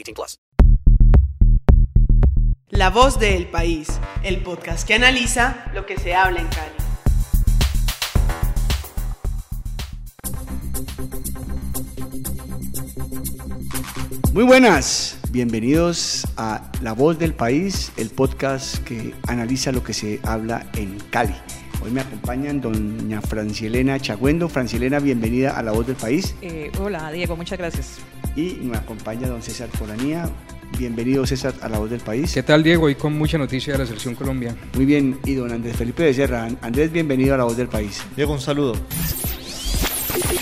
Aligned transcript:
18 0.00 0.14
plus. 0.14 0.40
La 2.70 2.90
voz 2.90 3.18
del 3.18 3.46
país, 3.46 4.00
el 4.22 4.42
podcast 4.42 4.86
que 4.86 4.94
analiza 4.94 5.70
lo 5.74 5.84
que 5.86 5.98
se 5.98 6.14
habla 6.14 6.40
en 6.40 6.48
Cali. 6.48 6.70
Muy 14.32 14.44
buenas, 14.44 15.18
bienvenidos 15.30 16.24
a 16.36 16.70
La 16.80 16.92
Voz 16.92 17.18
del 17.18 17.34
País, 17.34 17.92
el 17.96 18.10
podcast 18.10 18.76
que 18.84 19.12
analiza 19.26 19.72
lo 19.72 19.82
que 19.82 19.92
se 19.92 20.20
habla 20.22 20.66
en 20.74 20.98
Cali. 21.10 21.34
Hoy 21.82 21.90
me 21.90 22.00
acompañan 22.00 22.60
doña 22.60 23.20
Francielena 23.20 23.98
Chagüendo. 23.98 24.48
Francielena, 24.48 25.00
bienvenida 25.00 25.58
a 25.58 25.62
La 25.62 25.72
Voz 25.72 25.86
del 25.86 25.96
País. 25.96 26.36
Eh, 26.42 26.70
hola, 26.78 27.10
Diego, 27.10 27.36
muchas 27.36 27.58
gracias. 27.58 27.98
Y 28.36 28.54
me 28.62 28.76
acompaña 28.76 29.28
don 29.28 29.42
César 29.42 29.68
Foranía. 29.70 30.30
Bienvenido, 30.78 31.26
César, 31.26 31.54
a 31.60 31.68
La 31.68 31.78
Voz 31.78 31.90
del 31.90 32.00
País. 32.00 32.32
¿Qué 32.32 32.42
tal, 32.42 32.62
Diego? 32.62 32.84
Hoy 32.84 32.94
con 32.94 33.18
mucha 33.18 33.36
noticia 33.38 33.72
de 33.72 33.80
la 33.80 33.86
selección 33.86 34.14
colombiana. 34.14 34.56
Muy 34.74 34.84
bien, 34.84 35.18
y 35.24 35.34
don 35.34 35.52
Andrés 35.52 35.76
Felipe 35.76 36.04
de 36.04 36.14
Serra. 36.14 36.48
Andrés, 36.62 36.92
bienvenido 36.92 37.34
a 37.34 37.38
La 37.38 37.44
Voz 37.44 37.56
del 37.56 37.68
País. 37.68 38.02
Diego, 38.14 38.32
un 38.32 38.40
saludo. 38.40 38.74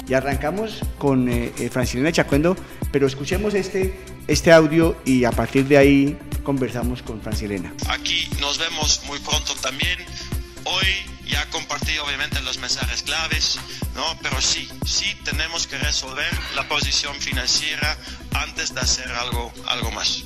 Y 0.06 0.14
arrancamos 0.14 0.80
con 0.98 1.28
eh, 1.28 1.52
eh, 1.58 1.68
Francilena 1.70 2.12
Chacuendo, 2.12 2.56
pero 2.92 3.06
escuchemos 3.06 3.54
este, 3.54 3.98
este 4.26 4.52
audio 4.52 4.96
y 5.04 5.24
a 5.24 5.32
partir 5.32 5.66
de 5.66 5.78
ahí 5.78 6.18
conversamos 6.42 7.02
con 7.02 7.20
Francilena. 7.20 7.74
Aquí 7.88 8.28
nos 8.40 8.58
vemos 8.58 9.02
muy 9.06 9.18
pronto 9.18 9.54
también. 9.60 9.98
Hoy 10.64 11.17
ya 11.28 11.48
compartí 11.50 11.96
obviamente 11.98 12.40
los 12.40 12.58
mensajes 12.58 13.02
claves, 13.02 13.58
¿no? 13.94 14.18
pero 14.22 14.40
sí, 14.40 14.68
sí 14.84 15.14
tenemos 15.24 15.66
que 15.66 15.78
resolver 15.78 16.28
la 16.54 16.66
posición 16.68 17.14
financiera 17.20 17.96
antes 18.32 18.74
de 18.74 18.80
hacer 18.80 19.10
algo, 19.12 19.52
algo 19.66 19.90
más. 19.92 20.24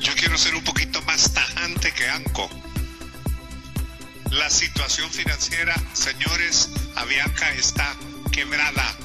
Yo 0.00 0.12
quiero 0.16 0.36
ser 0.36 0.54
un 0.54 0.64
poquito 0.64 1.00
más 1.02 1.32
tajante 1.32 1.92
que 1.92 2.08
Anco. 2.08 2.48
La 4.30 4.50
situación 4.50 5.10
financiera, 5.10 5.74
señores, 5.92 6.70
Avianca 6.96 7.52
está 7.52 7.94
quebrada. 8.32 8.96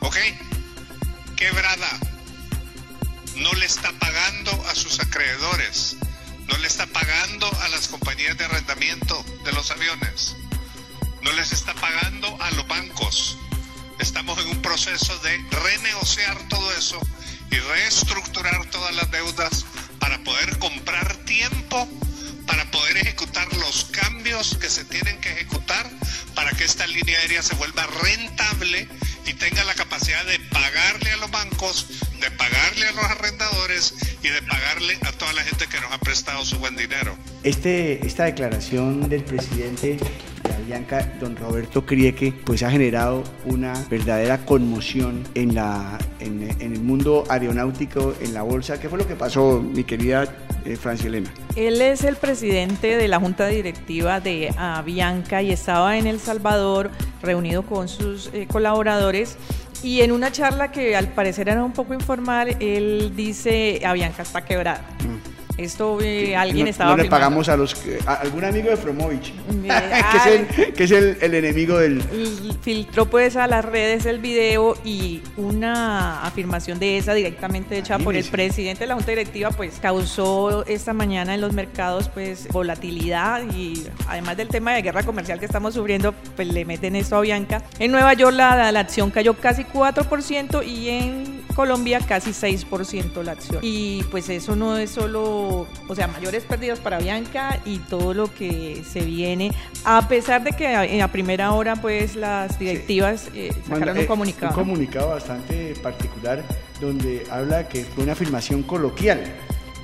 ¿Ok? 0.00 0.16
Quebrada. 1.36 2.00
No 3.36 3.52
le 3.52 3.66
está 3.66 3.92
pagando 3.92 4.50
a 4.68 4.74
sus 4.74 4.98
acreedores. 4.98 5.97
No 6.48 6.56
le 6.58 6.66
está 6.66 6.86
pagando 6.86 7.50
a 7.60 7.68
las 7.68 7.88
compañías 7.88 8.36
de 8.36 8.44
arrendamiento 8.44 9.24
de 9.44 9.52
los 9.52 9.70
aviones. 9.70 10.36
No 11.22 11.32
les 11.32 11.52
está 11.52 11.74
pagando 11.74 12.36
a 12.40 12.50
los 12.52 12.66
bancos. 12.66 13.36
Estamos 13.98 14.38
en 14.38 14.48
un 14.48 14.62
proceso 14.62 15.18
de 15.18 15.38
renegociar 15.50 16.48
todo 16.48 16.72
eso 16.72 17.00
y 17.50 17.56
reestructurar 17.56 18.66
todas 18.70 18.94
las 18.94 19.10
deudas 19.10 19.64
para 19.98 20.18
poder 20.24 20.58
comprar 20.58 21.16
tiempo 21.24 21.88
para 22.48 22.64
poder 22.70 22.96
ejecutar 22.96 23.46
los 23.56 23.84
cambios 23.84 24.56
que 24.58 24.70
se 24.70 24.84
tienen 24.86 25.20
que 25.20 25.30
ejecutar 25.30 25.88
para 26.34 26.50
que 26.52 26.64
esta 26.64 26.86
línea 26.86 27.18
aérea 27.18 27.42
se 27.42 27.54
vuelva 27.56 27.86
rentable 28.02 28.88
y 29.26 29.34
tenga 29.34 29.62
la 29.64 29.74
capacidad 29.74 30.24
de 30.24 30.37
pagarle 30.68 31.10
a 31.10 31.16
los 31.16 31.30
bancos, 31.30 31.86
de 32.20 32.30
pagarle 32.32 32.86
a 32.88 32.92
los 32.92 33.04
arrendadores 33.04 33.94
y 34.22 34.28
de 34.28 34.42
pagarle 34.42 34.98
a 35.06 35.12
toda 35.12 35.32
la 35.32 35.42
gente 35.42 35.66
que 35.66 35.80
nos 35.80 35.92
ha 35.92 35.98
prestado 35.98 36.44
su 36.44 36.58
buen 36.58 36.76
dinero. 36.76 37.16
Este, 37.42 38.06
esta 38.06 38.24
declaración 38.24 39.08
del 39.08 39.22
presidente 39.24 39.96
de 40.42 40.54
Avianca, 40.54 41.14
don 41.20 41.36
Roberto 41.36 41.86
Crieque, 41.86 42.32
pues 42.44 42.62
ha 42.62 42.70
generado 42.70 43.24
una 43.44 43.72
verdadera 43.88 44.44
conmoción 44.44 45.26
en, 45.34 45.54
la, 45.54 45.98
en, 46.20 46.42
en 46.60 46.72
el 46.74 46.80
mundo 46.80 47.24
aeronáutico, 47.28 48.14
en 48.20 48.34
la 48.34 48.42
bolsa. 48.42 48.78
¿Qué 48.78 48.88
fue 48.88 48.98
lo 48.98 49.06
que 49.06 49.14
pasó, 49.14 49.62
mi 49.62 49.84
querida 49.84 50.24
eh, 50.64 50.76
Francia 50.76 51.06
Elena? 51.06 51.32
Él 51.56 51.80
es 51.80 52.04
el 52.04 52.16
presidente 52.16 52.96
de 52.96 53.08
la 53.08 53.18
junta 53.18 53.46
directiva 53.46 54.20
de 54.20 54.54
Avianca 54.58 55.42
y 55.42 55.50
estaba 55.50 55.96
en 55.96 56.06
El 56.06 56.20
Salvador 56.20 56.90
reunido 57.22 57.62
con 57.64 57.88
sus 57.88 58.30
eh, 58.32 58.46
colaboradores. 58.50 59.36
Y 59.82 60.00
en 60.00 60.12
una 60.12 60.32
charla 60.32 60.72
que 60.72 60.96
al 60.96 61.08
parecer 61.08 61.48
era 61.48 61.62
un 61.64 61.72
poco 61.72 61.94
informal, 61.94 62.56
él 62.60 63.12
dice, 63.14 63.80
Avianca 63.84 64.22
está 64.22 64.44
quebrada. 64.44 64.82
Mm. 65.04 65.17
Esto 65.58 65.98
eh, 66.00 66.36
alguien 66.36 66.64
no, 66.66 66.70
estaba 66.70 66.90
no 66.92 66.96
le 66.96 67.02
filmando. 67.02 67.24
pagamos 67.24 67.48
a 67.48 67.56
los 67.56 67.76
a 68.06 68.14
algún 68.14 68.44
amigo 68.44 68.70
de 68.70 68.76
Fromovich 68.76 69.32
que 69.62 70.16
es, 70.16 70.26
el, 70.26 70.72
que 70.72 70.84
es 70.84 70.90
el, 70.92 71.18
el 71.20 71.34
enemigo 71.34 71.78
del 71.78 72.00
Y 72.12 72.56
filtró 72.62 73.06
pues 73.06 73.36
a 73.36 73.46
las 73.48 73.64
redes 73.64 74.06
el 74.06 74.20
video 74.20 74.76
y 74.84 75.20
una 75.36 76.22
afirmación 76.22 76.78
de 76.78 76.96
esa 76.98 77.12
directamente 77.12 77.76
hecha 77.76 77.98
por 77.98 78.14
el 78.14 78.24
presidente 78.24 78.84
de 78.84 78.86
la 78.86 78.94
junta 78.94 79.10
directiva 79.10 79.50
pues 79.50 79.78
causó 79.82 80.64
esta 80.66 80.92
mañana 80.92 81.34
en 81.34 81.40
los 81.40 81.52
mercados 81.52 82.08
pues 82.08 82.46
volatilidad 82.52 83.42
y 83.52 83.84
además 84.06 84.36
del 84.36 84.48
tema 84.48 84.72
de 84.74 84.82
guerra 84.82 85.02
comercial 85.02 85.40
que 85.40 85.46
estamos 85.46 85.74
sufriendo 85.74 86.14
pues 86.36 86.46
le 86.48 86.64
meten 86.64 86.94
esto 86.96 87.16
a 87.16 87.20
Bianca. 87.20 87.64
En 87.80 87.90
Nueva 87.90 88.14
York 88.14 88.34
la, 88.36 88.70
la 88.70 88.80
acción 88.80 89.10
cayó 89.10 89.34
casi 89.34 89.64
4% 89.64 90.64
y 90.64 90.88
en 90.88 91.47
Colombia 91.58 91.98
casi 91.98 92.30
6% 92.30 93.20
la 93.24 93.32
acción. 93.32 93.58
Y 93.62 94.04
pues 94.12 94.28
eso 94.28 94.54
no 94.54 94.76
es 94.76 94.90
solo, 94.90 95.66
o 95.88 95.94
sea, 95.96 96.06
mayores 96.06 96.44
pérdidas 96.44 96.78
para 96.78 97.00
Bianca 97.00 97.60
y 97.64 97.80
todo 97.80 98.14
lo 98.14 98.32
que 98.32 98.84
se 98.88 99.00
viene, 99.00 99.52
a 99.82 100.06
pesar 100.06 100.44
de 100.44 100.52
que 100.52 100.68
a, 100.68 100.84
en 100.84 100.98
la 100.98 101.10
primera 101.10 101.50
hora 101.50 101.74
pues 101.74 102.14
las 102.14 102.60
directivas 102.60 103.28
eh, 103.34 103.52
sacaron 103.68 103.96
un 103.96 104.04
eh, 104.04 104.06
comunicado. 104.06 104.50
un 104.50 104.54
comunicado 104.54 105.08
bastante 105.08 105.74
particular 105.82 106.44
donde 106.80 107.24
habla 107.28 107.68
que 107.68 107.84
fue 107.84 108.04
una 108.04 108.12
afirmación 108.12 108.62
coloquial. 108.62 109.20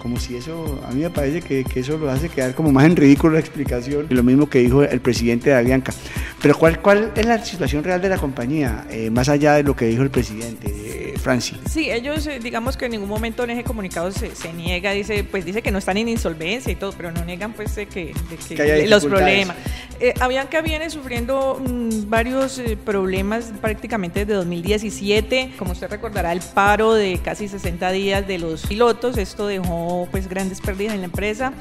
Como 0.05 0.21
si 0.21 0.37
eso, 0.37 0.83
a 0.87 0.91
mí 0.91 1.01
me 1.01 1.09
parece 1.09 1.41
que, 1.41 1.65
que 1.65 1.81
eso 1.81 1.97
lo 1.97 2.11
hace 2.11 2.29
quedar 2.29 2.55
como 2.55 2.71
más 2.71 2.85
en 2.85 2.95
ridículo 2.95 3.33
la 3.33 3.41
explicación, 3.41 4.05
lo 4.11 4.23
mismo 4.23 4.51
que 4.51 4.59
dijo 4.59 4.83
el 4.83 5.01
presidente 5.01 5.49
de 5.49 5.57
Avianca. 5.57 5.95
Pero 6.43 6.59
¿cuál, 6.59 6.83
cuál 6.83 7.11
es 7.17 7.25
la 7.25 7.43
situación 7.43 7.83
real 7.83 8.03
de 8.03 8.11
la 8.11 8.19
compañía, 8.19 8.87
eh, 8.91 9.09
más 9.09 9.31
allá 9.31 9.55
de 9.55 9.63
lo 9.63 9.75
que 9.75 9.87
dijo 9.87 10.03
el 10.03 10.11
presidente, 10.11 10.67
eh, 10.69 11.15
Franci? 11.19 11.57
Sí, 11.71 11.91
ellos 11.91 12.27
eh, 12.27 12.39
digamos 12.39 12.77
que 12.77 12.85
en 12.85 12.91
ningún 12.91 13.09
momento 13.09 13.45
en 13.45 13.51
ese 13.53 13.65
comunicado 13.65 14.13
se, 14.13 14.35
se 14.35 14.53
niega, 14.53 14.91
dice, 14.91 15.25
pues 15.25 15.43
dice 15.47 15.63
que 15.63 15.71
no 15.71 15.79
están 15.79 15.97
en 15.97 16.11
insolvencia 16.11 16.71
y 16.71 16.77
todo, 16.77 16.93
pero 16.93 17.11
no 17.11 17.25
niegan 17.25 17.55
pues 17.55 17.75
de 17.75 17.87
que, 17.87 18.13
de 18.29 18.37
que 18.37 18.57
Que 18.57 18.61
haya 18.61 18.87
los 18.87 19.07
problemas. 19.07 19.57
Eh, 20.01 20.13
Avianca 20.21 20.61
viene 20.61 20.91
sufriendo 20.91 21.61
mm, 21.61 22.09
varios 22.09 22.59
eh, 22.59 22.77
problemas 22.77 23.53
prácticamente 23.61 24.21
desde 24.21 24.35
2017, 24.35 25.53
como 25.57 25.73
usted 25.73 25.89
recordará, 25.89 26.33
el 26.33 26.41
paro 26.41 26.95
de 26.95 27.21
casi 27.23 27.49
60 27.49 27.91
días 27.93 28.27
de 28.27 28.39
los 28.39 28.67
pilotos, 28.67 29.19
esto 29.19 29.47
dejó 29.47 30.09
pues 30.11 30.29
grandes 30.29 30.61
pérdidas 30.61 30.95
en 30.95 31.01
la 31.01 31.07
empresa. 31.07 31.53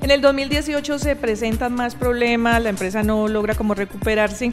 En 0.00 0.10
el 0.10 0.20
2018 0.20 0.98
se 0.98 1.16
presentan 1.16 1.74
más 1.74 1.94
problemas, 1.94 2.62
la 2.62 2.70
empresa 2.70 3.02
no 3.02 3.28
logra 3.28 3.54
como 3.54 3.74
recuperarse 3.74 4.50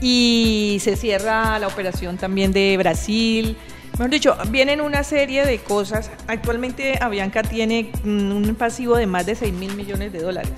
y 0.00 0.78
se 0.80 0.96
cierra 0.96 1.58
la 1.58 1.66
operación 1.66 2.16
también 2.16 2.52
de 2.52 2.76
Brasil. 2.76 3.56
Mejor 3.92 4.10
dicho, 4.10 4.36
vienen 4.50 4.80
una 4.80 5.04
serie 5.04 5.46
de 5.46 5.58
cosas. 5.58 6.10
Actualmente 6.26 6.98
Avianca 7.00 7.42
tiene 7.42 7.90
mm, 8.02 8.32
un 8.32 8.54
pasivo 8.56 8.96
de 8.96 9.06
más 9.06 9.26
de 9.26 9.36
6 9.36 9.52
mil 9.54 9.74
millones 9.76 10.12
de 10.12 10.20
dólares. 10.20 10.52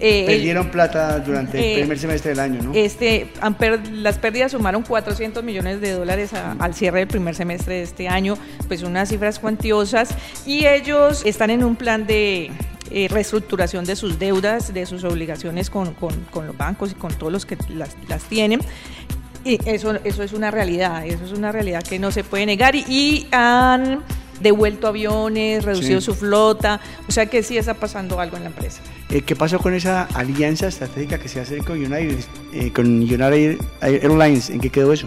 Eh, 0.00 0.24
Perdieron 0.26 0.70
plata 0.70 1.18
durante 1.20 1.58
el 1.58 1.64
eh, 1.64 1.80
primer 1.82 1.98
semestre 1.98 2.30
del 2.30 2.40
año, 2.40 2.62
¿no? 2.62 2.72
Este, 2.74 3.30
las 3.92 4.18
pérdidas 4.18 4.52
sumaron 4.52 4.82
400 4.82 5.44
millones 5.44 5.80
de 5.82 5.92
dólares 5.92 6.32
a- 6.32 6.52
al 6.58 6.74
cierre 6.74 7.00
del 7.00 7.08
primer 7.08 7.34
semestre 7.34 7.74
de 7.74 7.82
este 7.82 8.08
año, 8.08 8.36
pues 8.66 8.82
unas 8.82 9.10
cifras 9.10 9.38
cuantiosas, 9.38 10.14
y 10.46 10.64
ellos 10.66 11.22
están 11.26 11.50
en 11.50 11.62
un 11.64 11.76
plan 11.76 12.06
de 12.06 12.50
eh, 12.90 13.06
reestructuración 13.08 13.84
de 13.84 13.94
sus 13.94 14.18
deudas, 14.18 14.72
de 14.74 14.84
sus 14.86 15.04
obligaciones 15.04 15.68
con, 15.70 15.94
con- 15.94 16.24
con 16.30 16.46
los 16.46 16.56
bancos 16.56 16.92
y 16.92 16.94
con 16.94 17.12
todos 17.14 17.32
los 17.32 17.46
que 17.46 17.56
las, 17.68 17.90
las 18.08 18.22
tienen. 18.24 18.60
Y 19.44 19.58
eso, 19.68 19.94
eso 20.04 20.22
es 20.22 20.32
una 20.32 20.50
realidad, 20.50 21.06
eso 21.06 21.24
es 21.24 21.32
una 21.32 21.52
realidad 21.52 21.82
que 21.82 21.98
no 21.98 22.10
se 22.10 22.24
puede 22.24 22.46
negar 22.46 22.74
y, 22.74 22.84
y 22.88 23.28
han 23.32 24.02
devuelto 24.40 24.88
aviones, 24.88 25.64
reducido 25.64 26.00
Sí. 26.00 26.06
su 26.06 26.14
flota, 26.14 26.80
o 27.08 27.12
sea 27.12 27.26
que 27.26 27.42
sí 27.42 27.56
está 27.58 27.74
pasando 27.74 28.18
algo 28.20 28.36
en 28.36 28.44
la 28.44 28.48
empresa. 28.48 28.80
Eh, 29.10 29.22
¿Qué 29.22 29.36
pasó 29.36 29.58
con 29.58 29.74
esa 29.74 30.04
alianza 30.14 30.66
estratégica 30.68 31.18
que 31.18 31.28
se 31.28 31.40
hace 31.40 31.58
con 31.58 31.78
United, 31.78 32.18
eh, 32.52 32.72
con 32.72 32.86
United 32.86 33.58
Airlines? 33.80 34.50
¿En 34.50 34.60
qué 34.60 34.70
quedó 34.70 34.92
eso? 34.92 35.06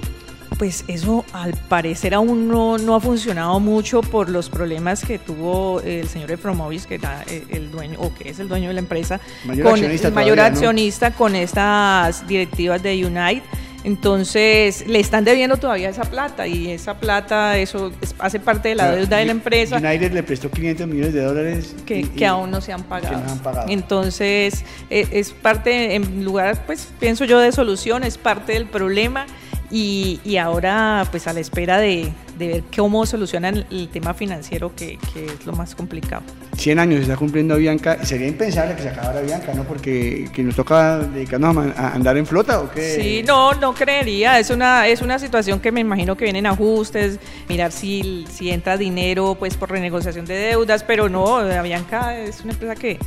Pues 0.59 0.85
eso 0.87 1.25
al 1.33 1.53
parecer 1.67 2.13
aún 2.13 2.47
no, 2.47 2.77
no 2.77 2.93
ha 2.95 2.99
funcionado 3.01 3.59
mucho 3.59 4.01
por 4.01 4.29
los 4.29 4.49
problemas 4.49 5.03
que 5.03 5.17
tuvo 5.17 5.81
el 5.81 6.07
señor 6.07 6.29
Efromovis, 6.31 6.85
que 6.85 6.95
era 6.95 7.23
el, 7.23 7.43
el 7.49 7.71
dueño 7.71 7.97
o 7.99 8.13
que 8.13 8.29
es 8.29 8.37
el 8.39 8.47
dueño 8.47 8.67
de 8.67 8.75
la 8.75 8.79
empresa, 8.81 9.19
Mayor 9.45 9.63
con 9.63 9.73
accionista 9.73 10.07
el 10.09 10.13
mayor 10.13 10.35
todavía, 10.35 10.51
¿no? 10.51 10.55
accionista 10.55 11.11
con 11.11 11.35
estas 11.35 12.27
directivas 12.27 12.83
de 12.83 13.03
Unite. 13.03 13.41
Entonces 13.83 14.87
le 14.87 14.99
están 14.99 15.23
debiendo 15.25 15.57
todavía 15.57 15.89
esa 15.89 16.03
plata 16.03 16.47
y 16.47 16.71
esa 16.71 16.95
plata 16.99 17.57
eso 17.57 17.91
es- 18.01 18.15
hace 18.19 18.39
parte 18.39 18.69
de 18.69 18.75
la 18.75 18.85
Pero 18.85 18.97
deuda 18.97 19.17
de 19.17 19.25
la 19.25 19.31
empresa 19.31 19.77
United 19.77 20.11
le 20.13 20.23
prestó 20.23 20.49
500 20.49 20.87
millones 20.87 21.13
de 21.13 21.21
dólares. 21.23 21.75
que, 21.85 21.99
y- 21.99 22.03
que 22.05 22.21
y- 22.21 22.27
aún 22.27 22.49
no 22.51 22.61
se 22.61 22.71
han 22.73 22.83
pagado. 22.83 23.19
no 23.19 23.31
han 23.31 23.39
pagado. 23.39 23.67
Entonces, 23.69 24.63
e- 24.89 25.07
es, 25.11 25.31
parte, 25.31 25.95
en 25.95 26.23
lugar, 26.23 26.65
pues 26.65 26.87
pienso 26.99 27.25
yo, 27.25 27.39
de 27.39 27.51
solución, 27.51 28.03
es 28.03 28.17
parte 28.17 28.53
del 28.53 28.65
problema 28.67 29.25
y, 29.69 30.19
y 30.23 30.37
ahora, 30.37 31.05
pues 31.11 31.27
a 31.27 31.33
la 31.33 31.39
espera 31.41 31.77
de, 31.79 32.11
de 32.37 32.47
ver 32.47 32.63
cómo 32.75 33.05
solucionan 33.05 33.65
el 33.69 33.89
tema 33.89 34.13
financiero, 34.13 34.71
que, 34.75 34.97
que 35.13 35.25
es 35.25 35.45
lo 35.45 35.53
más 35.53 35.75
complicado. 35.75 36.23
100 36.57 36.79
años 36.79 37.01
está 37.01 37.15
cumpliendo 37.15 37.55
Bianca 37.57 38.03
sería 38.05 38.27
impensable 38.27 38.75
que 38.75 38.83
se 38.83 38.89
acabara 38.89 39.21
Bianca, 39.21 39.53
¿no? 39.53 39.63
Porque 39.63 40.29
que 40.33 40.43
nos 40.43 40.55
toca 40.55 40.99
dedicarnos 40.99 41.49
a, 41.49 41.53
man- 41.53 41.73
a 41.77 41.93
andar 41.93 42.17
en 42.17 42.25
flota 42.25 42.59
o 42.61 42.69
qué. 42.71 42.95
Sí, 42.95 43.23
no, 43.25 43.53
no 43.53 43.73
creería. 43.73 44.39
Es 44.39 44.49
una, 44.49 44.87
es 44.87 45.01
una 45.01 45.19
situación 45.19 45.59
que 45.59 45.71
me 45.71 45.81
imagino 45.81 46.15
que 46.15 46.25
vienen 46.25 46.45
ajustes, 46.45 47.19
mirar 47.49 47.71
si, 47.71 48.25
si 48.31 48.49
entra 48.51 48.77
dinero 48.77 49.35
pues 49.37 49.55
por 49.57 49.69
renegociación 49.71 50.25
de 50.25 50.35
deudas, 50.35 50.83
pero 50.83 51.09
no, 51.09 51.37
Avianca 51.37 52.17
es 52.17 52.41
una 52.43 52.53
empresa 52.53 52.75
que 52.75 52.97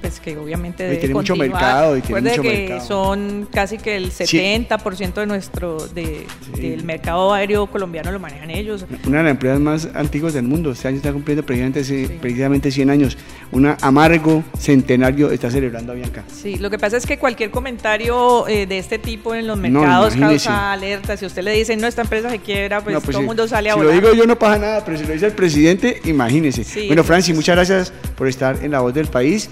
pues 0.00 0.20
que 0.20 0.36
obviamente 0.36 0.84
Y 0.84 0.86
debe 0.86 0.98
tiene 0.98 1.14
mucho 1.14 1.34
continuar. 1.34 1.62
mercado, 1.62 1.96
y 1.96 2.00
tiene 2.00 2.20
Recuerde 2.20 2.30
mucho 2.38 2.42
que 2.42 2.58
mercado. 2.68 2.86
son 2.88 3.48
casi 3.52 3.78
que 3.78 3.96
el 3.96 4.12
70% 4.12 5.14
de 5.14 5.26
nuestro 5.26 5.78
de, 5.88 6.26
del 6.56 6.84
mercado 6.84 7.32
aéreo 7.32 7.66
colombiano 7.66 8.12
lo 8.12 8.18
manejan 8.18 8.50
ellos. 8.50 8.84
Una 9.06 9.18
de 9.18 9.24
las 9.24 9.30
empresas 9.32 9.60
más 9.60 9.88
antiguas 9.94 10.34
del 10.34 10.44
mundo. 10.44 10.72
Este 10.72 10.88
año 10.88 10.98
está 10.98 11.12
cumpliendo 11.12 11.44
precisamente, 11.44 12.18
precisamente 12.20 12.70
100 12.70 12.90
años. 12.90 13.16
Un 13.52 13.66
amargo 13.80 14.44
centenario 14.58 15.30
está 15.30 15.50
celebrando 15.50 15.94
Bianca. 15.94 16.24
Sí, 16.32 16.56
lo 16.56 16.70
que 16.70 16.78
pasa 16.78 16.96
es 16.96 17.06
que 17.06 17.18
cualquier 17.18 17.50
comentario 17.50 18.46
eh, 18.48 18.66
de 18.66 18.78
este 18.78 18.98
tipo 18.98 19.34
en 19.34 19.46
los 19.46 19.56
mercados 19.58 20.14
causa 20.16 20.72
alerta. 20.72 21.16
Si 21.16 21.24
usted 21.26 21.42
le 21.42 21.52
dice, 21.52 21.76
no, 21.76 21.86
esta 21.86 22.02
empresa 22.02 22.30
se 22.30 22.38
quiebra, 22.38 22.80
pues, 22.82 22.94
No, 22.94 23.00
pues 23.00 23.12
todo 23.12 23.18
el 23.20 23.24
sí. 23.24 23.26
mundo 23.26 23.48
sale 23.48 23.70
a 23.70 23.74
Si 23.74 23.78
volar. 23.78 23.94
lo 23.94 24.00
digo 24.00 24.14
yo 24.14 24.26
no 24.26 24.38
pasa 24.38 24.58
nada, 24.58 24.84
pero 24.84 24.98
si 24.98 25.04
lo 25.04 25.12
dice 25.12 25.26
el 25.26 25.32
presidente, 25.32 26.00
imagínese. 26.04 26.64
Sí. 26.64 26.86
Bueno, 26.86 27.02
Franci, 27.04 27.32
muchas 27.32 27.56
gracias 27.56 27.92
por 28.16 28.28
estar 28.28 28.62
en 28.62 28.70
La 28.72 28.80
Voz 28.80 28.94
del 28.94 29.06
País. 29.06 29.48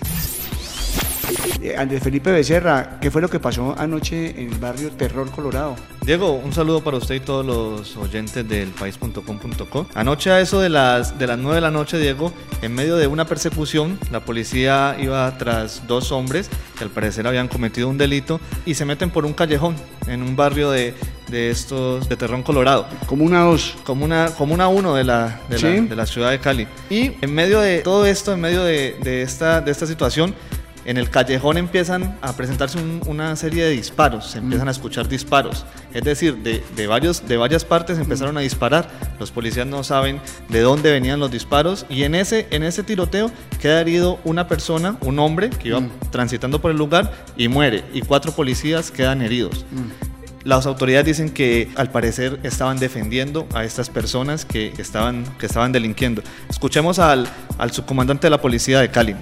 Eh, 1.64 1.74
Andrés 1.78 2.02
Felipe 2.02 2.30
Becerra, 2.30 2.98
¿qué 3.00 3.10
fue 3.10 3.22
lo 3.22 3.30
que 3.30 3.40
pasó 3.40 3.74
anoche 3.78 4.38
en 4.38 4.52
el 4.52 4.58
barrio 4.58 4.90
Terror 4.90 5.30
Colorado? 5.30 5.76
Diego, 6.02 6.32
un 6.32 6.52
saludo 6.52 6.84
para 6.84 6.98
usted 6.98 7.14
y 7.14 7.20
todos 7.20 7.46
los 7.46 7.96
oyentes 7.96 8.46
del 8.46 8.68
país.com.co. 8.68 9.86
Anoche 9.94 10.30
a 10.30 10.40
eso 10.40 10.60
de 10.60 10.68
las, 10.68 11.18
de 11.18 11.26
las 11.26 11.38
9 11.38 11.54
de 11.54 11.60
la 11.62 11.70
noche, 11.70 11.96
Diego, 11.98 12.34
en 12.60 12.74
medio 12.74 12.96
de 12.96 13.06
una 13.06 13.24
persecución, 13.24 13.98
la 14.12 14.20
policía 14.20 14.94
iba 15.00 15.38
tras 15.38 15.86
dos 15.86 16.12
hombres 16.12 16.50
que 16.76 16.84
al 16.84 16.90
parecer 16.90 17.26
habían 17.26 17.48
cometido 17.48 17.88
un 17.88 17.96
delito 17.96 18.42
y 18.66 18.74
se 18.74 18.84
meten 18.84 19.08
por 19.08 19.24
un 19.24 19.32
callejón 19.32 19.74
en 20.06 20.22
un 20.22 20.36
barrio 20.36 20.70
de, 20.70 20.92
de 21.28 21.48
estos 21.48 22.06
de 22.10 22.16
Terrón 22.16 22.42
Colorado. 22.42 22.86
Como 23.06 23.24
una 23.24 23.40
dos. 23.40 23.74
Como 23.84 24.04
una, 24.04 24.26
como 24.36 24.52
una 24.52 24.68
uno 24.68 24.94
de 24.94 25.04
la, 25.04 25.40
de, 25.48 25.58
la, 25.58 25.68
de 25.70 25.96
la 25.96 26.04
ciudad 26.04 26.30
de 26.30 26.40
Cali. 26.40 26.68
Y 26.90 27.12
en 27.22 27.32
medio 27.32 27.60
de 27.60 27.78
todo 27.78 28.04
esto, 28.04 28.34
en 28.34 28.42
medio 28.42 28.62
de, 28.64 28.98
de 29.02 29.22
esta, 29.22 29.62
de 29.62 29.70
esta 29.70 29.86
situación, 29.86 30.34
en 30.84 30.96
el 30.98 31.08
callejón 31.10 31.56
empiezan 31.56 32.16
a 32.20 32.34
presentarse 32.34 32.78
un- 32.78 33.00
una 33.06 33.34
serie 33.36 33.64
de 33.64 33.70
disparos, 33.70 34.26
se 34.32 34.38
empiezan 34.38 34.68
a 34.68 34.70
escuchar 34.70 35.08
disparos. 35.08 35.64
Es 35.92 36.02
decir, 36.04 36.36
de, 36.42 36.62
de 36.76 36.86
varios, 36.86 37.26
de 37.26 37.36
varias 37.36 37.64
partes 37.64 37.98
empezaron 37.98 38.36
a 38.36 38.40
disparar. 38.40 38.88
Los 39.18 39.30
policías 39.30 39.66
no 39.66 39.82
saben 39.84 40.20
de 40.48 40.60
dónde 40.60 40.90
venían 40.92 41.20
los 41.20 41.30
disparos 41.30 41.86
y 41.88 42.02
en 42.02 42.14
ese, 42.14 42.46
en 42.50 42.62
ese 42.62 42.82
tiroteo 42.82 43.30
queda 43.60 43.80
herido 43.80 44.18
una 44.24 44.46
persona, 44.48 44.96
un 45.00 45.18
hombre 45.18 45.50
que 45.50 45.68
iba 45.68 45.80
transitando 46.10 46.60
por 46.60 46.70
el 46.70 46.76
lugar 46.76 47.12
y 47.36 47.48
muere. 47.48 47.84
Y 47.94 48.02
cuatro 48.02 48.32
policías 48.32 48.90
quedan 48.90 49.22
heridos. 49.22 49.64
Las 50.44 50.66
autoridades 50.66 51.06
dicen 51.06 51.30
que 51.30 51.70
al 51.74 51.90
parecer 51.90 52.38
estaban 52.42 52.78
defendiendo 52.78 53.46
a 53.54 53.64
estas 53.64 53.88
personas 53.88 54.44
que 54.44 54.74
estaban, 54.76 55.24
que 55.38 55.46
estaban 55.46 55.72
delinquiendo. 55.72 56.22
Escuchemos 56.50 56.98
al, 56.98 57.26
al 57.56 57.72
subcomandante 57.72 58.26
de 58.26 58.30
la 58.30 58.42
policía 58.42 58.80
de 58.80 58.90
Cali. 58.90 59.16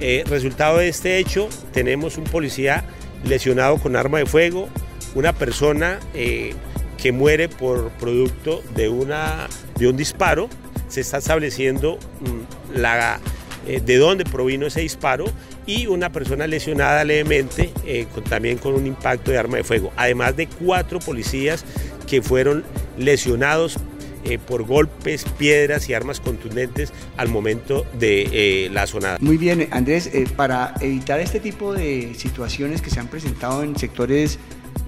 Eh, 0.00 0.24
resultado 0.26 0.78
de 0.78 0.88
este 0.88 1.18
hecho, 1.18 1.48
tenemos 1.72 2.16
un 2.16 2.24
policía 2.24 2.84
lesionado 3.24 3.76
con 3.76 3.96
arma 3.96 4.18
de 4.18 4.26
fuego, 4.26 4.68
una 5.14 5.34
persona 5.34 6.00
eh, 6.14 6.54
que 6.96 7.12
muere 7.12 7.50
por 7.50 7.90
producto 7.92 8.62
de, 8.74 8.88
una, 8.88 9.46
de 9.78 9.88
un 9.88 9.96
disparo. 9.96 10.48
Se 10.88 11.02
está 11.02 11.18
estableciendo 11.18 11.98
mm, 12.20 12.78
la, 12.78 13.20
eh, 13.66 13.82
de 13.84 13.96
dónde 13.98 14.24
provino 14.24 14.66
ese 14.66 14.80
disparo 14.80 15.26
y 15.66 15.86
una 15.86 16.10
persona 16.10 16.46
lesionada 16.46 17.04
levemente 17.04 17.70
también 18.28 18.56
con 18.56 18.74
un 18.74 18.86
impacto 18.86 19.30
de 19.30 19.38
arma 19.38 19.58
de 19.58 19.64
fuego. 19.64 19.92
Además 19.96 20.34
de 20.34 20.46
cuatro 20.46 20.98
policías 20.98 21.64
que 22.06 22.22
fueron 22.22 22.64
lesionados 22.96 23.78
eh, 24.24 24.38
por 24.38 24.64
golpes, 24.64 25.24
piedras 25.38 25.88
y 25.88 25.94
armas 25.94 26.20
contundentes 26.20 26.92
al 27.16 27.28
momento 27.28 27.86
de 27.98 28.28
eh, 28.32 28.70
la 28.70 28.86
sonada. 28.86 29.18
Muy 29.20 29.36
bien, 29.36 29.68
Andrés, 29.70 30.10
eh, 30.12 30.26
para 30.36 30.74
evitar 30.80 31.20
este 31.20 31.40
tipo 31.40 31.72
de 31.72 32.14
situaciones 32.14 32.82
que 32.82 32.90
se 32.90 33.00
han 33.00 33.08
presentado 33.08 33.62
en 33.62 33.76
sectores 33.76 34.38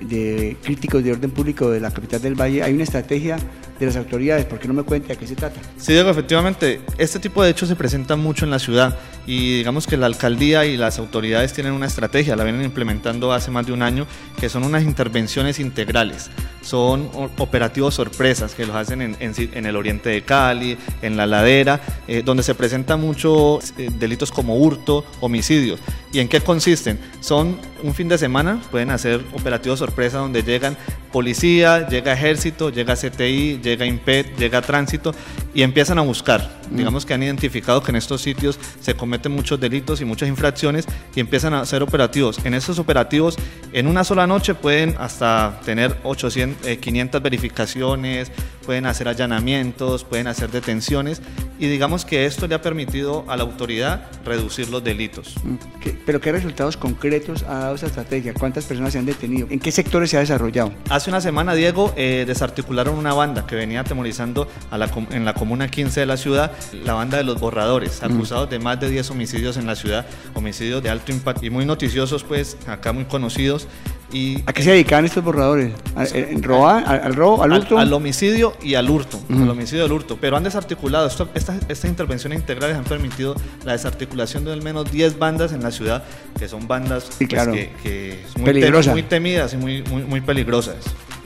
de 0.01 0.57
críticos 0.63 1.03
de 1.05 1.13
orden 1.13 1.31
público 1.31 1.71
de 1.71 1.81
la 1.81 1.91
capital 1.93 2.21
del 2.23 2.35
Valle, 2.35 2.63
hay 2.63 2.75
una 2.75 2.85
estrategia 2.85 3.39
de 3.87 3.93
las 3.93 3.97
autoridades. 3.97 4.45
¿Por 4.45 4.59
qué 4.59 4.69
no 4.69 4.75
me 4.75 4.83
cuenta 4.83 5.09
de 5.09 5.17
qué 5.17 5.27
se 5.27 5.35
trata? 5.35 5.61
Sí, 5.77 5.93
Diego, 5.93 6.11
efectivamente, 6.11 6.81
este 6.99 7.19
tipo 7.19 7.43
de 7.43 7.51
hechos 7.51 7.69
se 7.69 7.77
presentan 7.77 8.21
mucho 8.21 8.45
en 8.45 8.51
la 8.51 8.59
ciudad 8.59 8.99
y 9.27 9.59
digamos 9.59 9.87
que 9.87 9.97
la 9.97 10.07
alcaldía 10.07 10.65
y 10.65 10.77
las 10.77 10.99
autoridades 10.99 11.53
tienen 11.53 11.73
una 11.73 11.87
estrategia, 11.87 12.37
la 12.37 12.45
vienen 12.45 12.63
implementando 12.63 13.33
hace 13.33 13.51
más 13.51 13.67
de 13.67 13.73
un 13.73 13.83
año, 13.83 14.07
que 14.39 14.49
son 14.49 14.65
unas 14.65 14.83
intervenciones 14.83 15.61
integrales. 15.61 16.31
Son 16.61 17.11
operativos 17.39 17.95
sorpresas 17.95 18.55
que 18.55 18.67
los 18.67 18.77
hacen 18.77 19.17
en 19.21 19.67
el 19.67 19.77
oriente 19.77 20.11
de 20.11 20.23
Cali, 20.23 20.79
en 21.03 21.17
la 21.17 21.27
ladera, 21.27 21.81
eh, 22.07 22.23
donde 22.25 22.43
se 22.43 22.55
presentan 22.55 23.01
muchos 23.01 23.75
eh, 23.79 23.89
delitos 23.99 24.31
como 24.31 24.57
hurto, 24.57 25.05
homicidios. 25.21 25.81
¿Y 26.13 26.21
en 26.21 26.29
qué 26.29 26.41
consisten? 26.41 26.99
Son 27.21 27.59
un 27.83 27.95
fin 27.95 28.09
de 28.09 28.19
semana, 28.19 28.61
pueden 28.71 28.91
hacer 28.91 29.25
operativos 29.33 29.79
sorpresa 29.79 30.19
donde 30.19 30.43
llegan 30.43 30.77
policía, 31.13 31.87
llega 31.87 32.13
ejército, 32.13 32.71
llega 32.71 32.97
CTI, 32.97 33.61
llega 33.63 33.87
IMPET, 33.87 34.37
llega 34.37 34.63
tránsito 34.63 35.15
y 35.55 35.63
empiezan 35.63 35.99
a 35.99 36.03
buscar. 36.03 36.51
Digamos 36.71 37.05
que 37.05 37.15
han 37.15 37.23
identificado 37.23 37.83
que 37.83 37.91
en 37.91 37.97
estos 37.97 38.23
sitios 38.23 38.59
se 38.81 38.95
cometen 38.95 39.33
muchos 39.33 39.61
delitos 39.61 40.01
y 40.01 40.05
muchas 40.05 40.29
infracciones 40.29 40.87
y 41.15 41.21
empiezan 41.21 41.55
a 41.55 41.61
hacer 41.61 41.83
operativos. 41.83 42.41
En 42.45 42.55
estos 42.55 42.79
operativos, 42.79 43.37
en 43.73 43.87
una 43.87 44.05
sola 44.05 44.27
noche 44.27 44.55
pueden 44.55 44.97
hasta 44.99 45.61
tener 45.65 45.97
800, 46.03 46.67
eh, 46.67 46.79
500 46.79 47.23
verificaciones, 47.23 48.33
pueden 48.65 48.87
hacer 48.87 49.09
allanamientos, 49.09 50.05
pueden 50.05 50.27
hacer 50.27 50.51
detenciones 50.51 51.21
y 51.59 51.67
digamos 51.69 52.05
que 52.05 52.27
esto 52.27 52.47
le 52.49 52.55
ha 52.55 52.63
permitido 52.63 53.25
a 53.29 53.37
la 53.37 53.43
autoridad 53.43 54.07
reducir 54.25 54.69
los 54.69 54.83
delitos. 54.83 55.35
¿Qué- 55.81 55.97
¿Pero 56.05 56.21
qué 56.21 56.33
resultados 56.33 56.77
concretos 56.77 57.43
ha 57.45 57.55
dado 57.59 57.75
esa 57.75 57.87
estrategia? 57.87 58.35
¿Cuántas 58.35 58.65
personas 58.65 58.93
se 58.93 58.99
han 58.99 59.07
detenido? 59.07 59.47
¿En 59.51 59.61
qué 59.61 59.71
sectores 59.71 60.11
se 60.11 60.17
ha 60.17 60.21
desarrollado? 60.21 60.73
Hace 60.91 61.11
una 61.11 61.21
semana, 61.21 61.55
Diego, 61.55 61.93
eh, 61.97 62.25
desarticularon 62.27 62.97
una 62.99 63.13
banda 63.15 63.47
que 63.47 63.55
venía 63.55 63.81
atemorizando 63.81 64.49
a 64.71 64.79
la 64.79 64.89
com- 64.89 65.07
en 65.11 65.25
la 65.25 65.35
comuna 65.35 65.69
15 65.69 66.01
de 66.01 66.07
la 66.07 66.17
ciudad, 66.17 66.53
la 66.85 66.95
banda 66.95 67.19
de 67.19 67.25
los 67.25 67.39
borradores, 67.39 68.03
acusados 68.03 68.51
de 68.51 68.59
más 68.59 68.81
de 68.81 68.89
10 68.91 69.11
homicidios 69.11 69.57
en 69.57 69.67
la 69.67 69.77
ciudad, 69.77 70.07
homicidios 70.35 70.83
de 70.83 70.91
alto 70.91 71.13
impacto 71.13 71.45
y 71.47 71.51
muy 71.51 71.65
noticiosos, 71.65 72.25
pues 72.25 72.57
acá 72.67 72.93
muy 72.93 73.05
conocidos. 73.05 73.69
Y 74.13 74.43
¿A 74.45 74.53
qué 74.53 74.63
se 74.63 74.71
dedicaban 74.73 75.05
estos 75.07 75.25
borradores? 75.25 75.73
¿A- 75.97 76.05
en 76.05 76.43
roba- 76.43 76.81
al, 76.81 77.01
al 77.05 77.15
robo, 77.15 77.43
al 77.43 77.53
hurto? 77.53 77.79
al 77.79 77.93
homicidio 77.95 78.53
y 78.63 78.75
al 78.75 78.91
hurto, 78.91 79.19
al 79.31 79.49
homicidio 79.49 79.83
y 79.83 79.87
al 79.87 79.93
hurto, 79.93 80.19
pero 80.21 80.37
han 80.37 80.45
desarticulado, 80.45 81.07
esto- 81.07 81.31
estas, 81.35 81.61
estas 81.69 81.89
intervenciones 81.89 82.39
integrales 82.39 82.77
han 82.77 82.85
permitido 82.85 83.35
la 83.65 83.73
desarticulación 83.73 84.45
de 84.45 84.53
al 84.53 84.61
menos 84.63 84.91
10 84.93 85.19
bandas 85.19 85.53
en 85.53 85.63
la 85.63 85.71
ciudad, 85.71 86.05
que 86.39 86.47
son 86.47 86.69
bandas 86.69 87.09
Sí, 87.19 87.27
pues, 87.27 87.49
que, 87.49 87.71
que 87.83 88.23
muy, 88.37 88.45
Peligrosa. 88.45 88.91
muy 88.93 89.03
temidas 89.03 89.55
y 89.55 89.57
muy, 89.57 89.83
muy, 89.85 90.03
muy 90.03 90.21
peligrosas. 90.21 90.77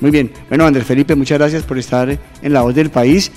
Muy 0.00 0.10
bien. 0.10 0.30
Bueno, 0.48 0.66
Andrés 0.66 0.84
Felipe, 0.86 1.14
muchas 1.16 1.38
gracias 1.38 1.62
por 1.64 1.78
estar 1.78 2.08
en 2.10 2.52
La 2.52 2.60
Voz 2.62 2.74
del 2.74 2.90
País. 2.90 3.32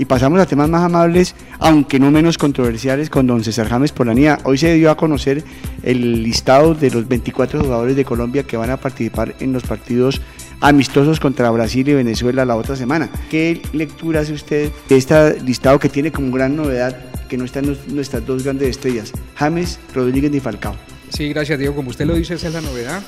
Y 0.00 0.06
pasamos 0.06 0.40
a 0.40 0.46
temas 0.46 0.70
más 0.70 0.82
amables, 0.82 1.34
aunque 1.58 2.00
no 2.00 2.10
menos 2.10 2.38
controversiales, 2.38 3.10
con 3.10 3.26
don 3.26 3.44
César 3.44 3.68
James 3.68 3.92
Polanía. 3.92 4.38
Hoy 4.44 4.56
se 4.56 4.72
dio 4.72 4.90
a 4.90 4.96
conocer 4.96 5.44
el 5.82 6.22
listado 6.22 6.74
de 6.74 6.90
los 6.90 7.06
24 7.06 7.60
jugadores 7.60 7.96
de 7.96 8.06
Colombia 8.06 8.44
que 8.44 8.56
van 8.56 8.70
a 8.70 8.78
participar 8.78 9.34
en 9.40 9.52
los 9.52 9.62
partidos 9.62 10.22
amistosos 10.62 11.20
contra 11.20 11.50
Brasil 11.50 11.86
y 11.86 11.92
Venezuela 11.92 12.46
la 12.46 12.56
otra 12.56 12.76
semana. 12.76 13.10
¿Qué 13.28 13.60
lectura 13.74 14.20
hace 14.20 14.32
usted 14.32 14.72
de 14.88 14.96
este 14.96 15.38
listado 15.42 15.78
que 15.78 15.90
tiene 15.90 16.10
como 16.10 16.32
gran 16.32 16.56
novedad 16.56 16.96
que 17.28 17.36
no 17.36 17.44
están 17.44 17.66
nuestras 17.88 18.24
dos 18.24 18.42
grandes 18.42 18.70
estrellas, 18.70 19.12
James 19.34 19.78
Rodríguez 19.94 20.32
y 20.34 20.40
Falcao? 20.40 20.76
Sí, 21.10 21.28
gracias 21.28 21.58
Diego. 21.58 21.74
Como 21.74 21.90
usted 21.90 22.06
lo 22.06 22.14
dice, 22.14 22.32
esa 22.36 22.48
es 22.48 22.54
la 22.54 22.62
novedad. 22.62 23.02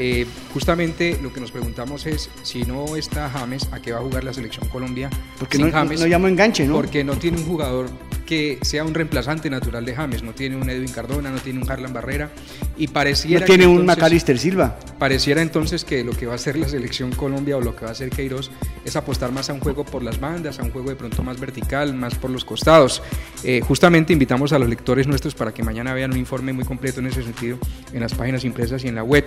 Eh, 0.00 0.26
justamente 0.54 1.18
lo 1.20 1.32
que 1.32 1.40
nos 1.40 1.50
preguntamos 1.50 2.06
es 2.06 2.30
si 2.44 2.62
no 2.62 2.94
está 2.96 3.28
James, 3.30 3.68
¿a 3.72 3.80
qué 3.82 3.92
va 3.92 3.98
a 3.98 4.02
jugar 4.02 4.22
la 4.22 4.32
selección 4.32 4.68
Colombia? 4.68 5.10
Porque 5.38 5.56
sin 5.56 5.66
no- 5.66 5.72
James? 5.72 6.00
no 6.00 6.06
llamo 6.06 6.28
enganche, 6.28 6.66
¿no? 6.66 6.74
Porque 6.74 7.02
no 7.02 7.14
tiene 7.18 7.38
un 7.38 7.44
jugador 7.44 7.88
que 8.24 8.58
sea 8.60 8.84
un 8.84 8.92
reemplazante 8.92 9.48
natural 9.48 9.86
de 9.86 9.94
James. 9.94 10.22
No 10.22 10.32
tiene 10.34 10.54
un 10.56 10.68
Edwin 10.68 10.92
Cardona, 10.92 11.30
no 11.30 11.38
tiene 11.38 11.62
un 11.62 11.70
Harlan 11.70 11.94
Barrera 11.94 12.30
y 12.76 12.86
pareciera 12.88 13.40
No 13.40 13.46
tiene 13.46 13.62
que 13.64 13.66
un 13.68 13.72
entonces- 13.80 13.96
Macalister 13.96 14.38
Silva. 14.38 14.78
Pareciera 14.98 15.40
entonces 15.42 15.82
que 15.84 16.04
lo 16.04 16.12
que 16.12 16.26
va 16.26 16.32
a 16.32 16.36
hacer 16.36 16.58
la 16.58 16.68
selección 16.68 17.10
Colombia 17.12 17.56
o 17.56 17.60
lo 17.62 17.74
que 17.74 17.82
va 17.84 17.88
a 17.88 17.92
hacer 17.92 18.10
Queiroz 18.10 18.50
es 18.84 18.96
apostar 18.96 19.32
más 19.32 19.48
a 19.48 19.54
un 19.54 19.60
juego 19.60 19.84
por 19.84 20.02
las 20.02 20.20
bandas, 20.20 20.58
a 20.60 20.62
un 20.62 20.70
juego 20.72 20.90
de 20.90 20.96
pronto 20.96 21.22
más 21.22 21.40
vertical, 21.40 21.94
más 21.94 22.14
por 22.16 22.30
los 22.30 22.44
costados. 22.44 23.02
Eh, 23.44 23.62
justamente 23.66 24.12
invitamos 24.12 24.52
a 24.52 24.58
los 24.58 24.68
lectores 24.68 25.06
nuestros 25.06 25.34
para 25.34 25.54
que 25.54 25.62
mañana 25.62 25.94
vean 25.94 26.12
un 26.12 26.18
informe 26.18 26.52
muy 26.52 26.64
completo 26.66 27.00
en 27.00 27.06
ese 27.06 27.22
sentido 27.22 27.58
en 27.94 28.00
las 28.00 28.12
páginas 28.14 28.44
impresas 28.44 28.84
y 28.84 28.88
en 28.88 28.94
la 28.96 29.02
web. 29.04 29.24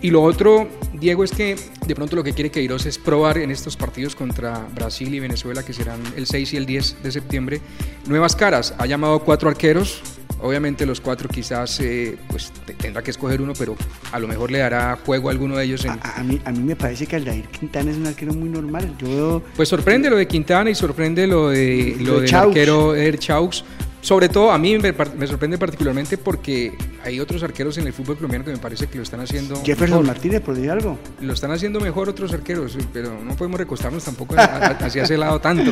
Y 0.00 0.10
lo 0.10 0.22
otro, 0.22 0.68
Diego, 0.94 1.24
es 1.24 1.32
que 1.32 1.56
de 1.86 1.94
pronto 1.94 2.14
lo 2.14 2.22
que 2.22 2.32
quiere 2.32 2.50
Queiroz 2.50 2.86
es 2.86 2.98
probar 2.98 3.38
en 3.38 3.50
estos 3.50 3.76
partidos 3.76 4.14
contra 4.14 4.66
Brasil 4.74 5.12
y 5.12 5.18
Venezuela, 5.20 5.64
que 5.64 5.72
serán 5.72 6.00
el 6.16 6.26
6 6.26 6.52
y 6.52 6.56
el 6.56 6.66
10 6.66 7.02
de 7.02 7.10
septiembre, 7.12 7.60
nuevas 8.06 8.36
caras. 8.36 8.74
Ha 8.78 8.86
llamado 8.86 9.18
cuatro 9.20 9.48
arqueros, 9.48 10.02
Obviamente 10.40 10.86
los 10.86 11.00
cuatro 11.00 11.28
quizás 11.28 11.80
eh, 11.80 12.16
pues 12.28 12.52
te- 12.64 12.74
tendrá 12.74 13.02
que 13.02 13.10
escoger 13.10 13.42
uno, 13.42 13.54
pero 13.58 13.74
a 14.12 14.20
lo 14.20 14.28
mejor 14.28 14.52
le 14.52 14.58
dará 14.58 14.96
juego 15.04 15.30
a 15.30 15.32
alguno 15.32 15.56
de 15.56 15.64
ellos. 15.64 15.84
En... 15.84 15.90
A, 15.90 15.98
a 16.18 16.22
mí, 16.22 16.40
a 16.44 16.52
mí 16.52 16.60
me 16.60 16.76
parece 16.76 17.08
que 17.08 17.16
Aldair 17.16 17.46
Quintana 17.48 17.90
es 17.90 17.96
un 17.96 18.06
arquero 18.06 18.32
muy 18.34 18.48
normal. 18.48 18.94
Yo 19.00 19.42
Pues 19.56 19.68
sorprende 19.68 20.08
lo 20.08 20.14
de 20.14 20.28
Quintana 20.28 20.70
y 20.70 20.76
sorprende 20.76 21.26
lo 21.26 21.48
de 21.48 21.96
Lo 21.98 22.04
lo 22.04 22.14
de 22.14 22.20
del 22.20 22.30
Chaux. 22.30 22.46
arquero 22.50 22.94
Eder 22.94 23.18
Chaux. 23.18 23.64
Sobre 24.00 24.28
todo 24.28 24.52
a 24.52 24.58
mí 24.58 24.78
me, 24.78 24.94
me 25.16 25.26
sorprende 25.26 25.58
particularmente 25.58 26.16
porque 26.16 26.72
hay 27.04 27.20
otros 27.20 27.42
arqueros 27.42 27.78
en 27.78 27.86
el 27.86 27.92
fútbol 27.92 28.16
colombiano 28.16 28.44
que 28.44 28.52
me 28.52 28.58
parece 28.58 28.86
que 28.86 28.96
lo 28.96 29.02
están 29.02 29.20
haciendo 29.20 29.56
Jefferson 29.56 29.98
mejor. 30.00 30.06
Martínez, 30.06 30.40
por 30.40 30.54
decir 30.54 30.70
algo. 30.70 30.98
Lo 31.20 31.32
están 31.32 31.50
haciendo 31.50 31.80
mejor 31.80 32.08
otros 32.08 32.32
arqueros, 32.32 32.76
pero 32.92 33.22
no 33.22 33.36
podemos 33.36 33.58
recostarnos 33.58 34.04
tampoco 34.04 34.34
hacia 34.38 35.02
ese 35.02 35.16
lado 35.16 35.40
tanto. 35.40 35.70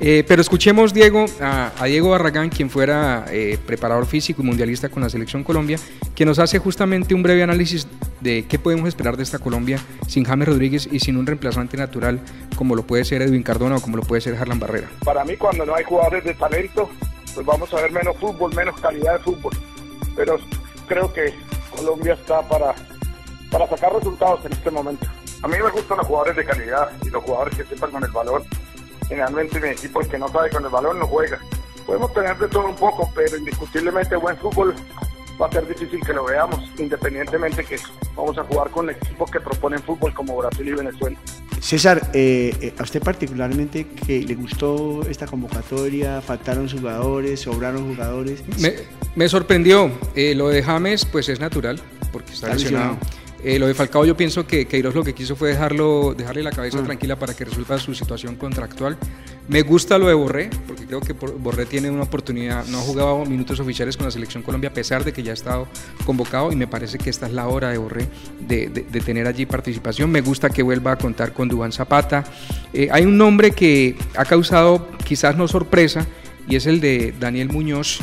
Eh, 0.00 0.24
pero 0.26 0.40
escuchemos, 0.40 0.94
Diego, 0.94 1.26
a, 1.40 1.72
a 1.78 1.84
Diego 1.84 2.10
Barragán, 2.10 2.48
quien 2.48 2.70
fuera 2.70 3.26
eh, 3.30 3.58
preparador 3.66 4.06
físico 4.06 4.40
y 4.42 4.46
mundialista 4.46 4.88
con 4.88 5.02
la 5.02 5.10
Selección 5.10 5.44
Colombia, 5.44 5.78
que 6.14 6.24
nos 6.24 6.38
hace 6.38 6.58
justamente 6.58 7.14
un 7.14 7.22
breve 7.22 7.42
análisis 7.42 7.86
de 8.20 8.46
qué 8.48 8.58
podemos 8.58 8.88
esperar 8.88 9.16
de 9.16 9.22
esta 9.22 9.38
Colombia 9.38 9.78
sin 10.06 10.24
James 10.24 10.48
Rodríguez 10.48 10.88
y 10.90 11.00
sin 11.00 11.16
un 11.16 11.26
reemplazante 11.26 11.76
natural 11.76 12.20
como 12.56 12.74
lo 12.76 12.82
puede 12.86 13.04
ser 13.04 13.22
Edwin 13.22 13.42
Cardona 13.42 13.76
o 13.76 13.80
como 13.80 13.96
lo 13.96 14.02
puede 14.02 14.20
ser 14.20 14.36
Harlan 14.36 14.58
Barrera. 14.58 14.88
Para 15.04 15.24
mí, 15.24 15.36
cuando 15.36 15.64
no 15.66 15.74
hay 15.74 15.84
jugadores 15.84 16.24
de 16.24 16.34
talento, 16.34 16.90
pues 17.34 17.46
vamos 17.46 17.72
a 17.72 17.80
ver 17.80 17.92
menos 17.92 18.16
fútbol, 18.18 18.54
menos 18.54 18.78
calidad 18.80 19.14
de 19.14 19.18
fútbol. 19.20 19.52
Pero 20.16 20.38
creo 20.90 21.12
que 21.12 21.32
Colombia 21.76 22.14
está 22.14 22.42
para, 22.48 22.74
para 23.48 23.68
sacar 23.68 23.94
resultados 23.94 24.44
en 24.44 24.52
este 24.52 24.72
momento. 24.72 25.06
A 25.40 25.46
mí 25.46 25.54
me 25.56 25.70
gustan 25.70 25.98
los 25.98 26.06
jugadores 26.08 26.34
de 26.34 26.44
calidad 26.44 26.90
y 27.06 27.10
los 27.10 27.22
jugadores 27.22 27.56
que 27.56 27.64
sepan 27.64 27.92
con 27.92 28.02
el 28.02 28.10
balón. 28.10 28.42
Generalmente 29.06 29.60
mi 29.60 29.68
equipo, 29.68 30.00
el 30.00 30.08
que 30.08 30.18
no 30.18 30.26
sabe 30.28 30.50
con 30.50 30.64
el 30.64 30.68
balón, 30.70 30.98
no 30.98 31.06
juega. 31.06 31.38
Podemos 31.86 32.12
tener 32.12 32.36
de 32.38 32.48
todo 32.48 32.66
un 32.66 32.74
poco, 32.74 33.08
pero 33.14 33.36
indiscutiblemente 33.36 34.16
buen 34.16 34.36
fútbol 34.38 34.74
va 35.40 35.46
a 35.46 35.52
ser 35.52 35.68
difícil 35.68 36.00
que 36.04 36.12
lo 36.12 36.24
veamos, 36.24 36.58
independientemente 36.76 37.64
que 37.64 37.78
vamos 38.16 38.36
a 38.36 38.42
jugar 38.42 38.70
con 38.70 38.90
equipos 38.90 39.30
que 39.30 39.38
proponen 39.38 39.80
fútbol 39.84 40.12
como 40.12 40.38
Brasil 40.38 40.66
y 40.66 40.72
Venezuela. 40.72 41.16
César, 41.60 42.10
eh, 42.14 42.54
eh, 42.60 42.72
a 42.78 42.82
usted 42.82 43.02
particularmente 43.02 43.86
que 44.06 44.22
le 44.22 44.34
gustó 44.34 45.02
esta 45.08 45.26
convocatoria, 45.26 46.20
faltaron 46.22 46.68
jugadores, 46.68 47.40
sobraron 47.40 47.86
jugadores. 47.88 48.42
Me, 48.58 48.74
me 49.14 49.28
sorprendió. 49.28 49.90
Eh, 50.14 50.34
lo 50.34 50.48
de 50.48 50.62
James, 50.62 51.04
pues 51.04 51.28
es 51.28 51.38
natural, 51.38 51.78
porque 52.12 52.32
está 52.32 52.46
Está 52.48 52.56
lesionado. 52.58 52.92
lesionado. 52.94 53.19
Eh, 53.42 53.58
lo 53.58 53.66
de 53.66 53.74
Falcao, 53.74 54.04
yo 54.04 54.16
pienso 54.16 54.46
que 54.46 54.66
Queiroz 54.66 54.94
lo 54.94 55.02
que 55.02 55.14
quiso 55.14 55.34
fue 55.34 55.48
dejarlo, 55.50 56.14
dejarle 56.16 56.42
la 56.42 56.50
cabeza 56.50 56.78
Mm. 56.80 56.84
tranquila 56.84 57.16
para 57.18 57.34
que 57.34 57.44
resuelva 57.46 57.78
su 57.78 57.94
situación 57.94 58.36
contractual. 58.36 58.98
Me 59.48 59.62
gusta 59.62 59.96
lo 59.98 60.08
de 60.08 60.14
Borré, 60.14 60.50
porque 60.66 60.84
creo 60.86 61.00
que 61.00 61.14
Borré 61.14 61.64
tiene 61.66 61.90
una 61.90 62.02
oportunidad, 62.02 62.66
no 62.66 62.78
ha 62.78 62.82
jugado 62.82 63.24
minutos 63.24 63.58
oficiales 63.58 63.96
con 63.96 64.04
la 64.06 64.10
selección 64.12 64.42
Colombia, 64.42 64.70
a 64.70 64.74
pesar 64.74 65.04
de 65.04 65.12
que 65.12 65.22
ya 65.22 65.30
ha 65.30 65.34
estado 65.34 65.66
convocado, 66.04 66.52
y 66.52 66.56
me 66.56 66.66
parece 66.66 66.98
que 66.98 67.08
esta 67.10 67.26
es 67.26 67.32
la 67.32 67.48
hora 67.48 67.70
de 67.70 67.78
Borré 67.78 68.06
de, 68.46 68.68
de- 68.68 68.82
de 68.82 69.00
tener 69.00 69.26
allí 69.26 69.46
participación. 69.46 70.10
Me 70.10 70.20
gusta 70.20 70.50
que 70.50 70.62
vuelva 70.62 70.92
a 70.92 70.96
contar 70.98 71.32
con 71.32 71.48
Dubán 71.48 71.72
Zapata. 71.72 72.24
Eh, 72.74 72.88
hay 72.92 73.04
un 73.06 73.16
nombre 73.16 73.52
que 73.52 73.96
ha 74.16 74.24
causado 74.26 74.86
quizás 75.04 75.36
no 75.36 75.48
sorpresa, 75.48 76.06
y 76.46 76.56
es 76.56 76.66
el 76.66 76.80
de 76.80 77.14
Daniel 77.18 77.48
Muñoz 77.48 78.00